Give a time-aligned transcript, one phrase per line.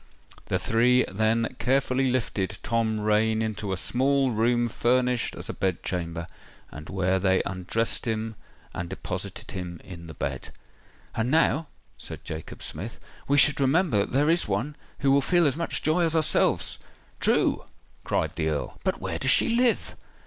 [0.47, 5.83] The three then carefully lifted Tom Rain into a small room furnished as a bed
[5.83, 6.25] chamber,
[6.71, 8.35] and where they undressed him
[8.73, 10.49] and deposited him in the bed.
[11.13, 11.67] "And now,"
[11.99, 15.83] said Jacob Smith, "we should remember that there is one, who will feel as much
[15.83, 16.79] joy as ourselves——"
[17.19, 17.63] "True!"
[18.03, 18.79] cried the Earl.
[18.83, 19.95] "But where does she live?"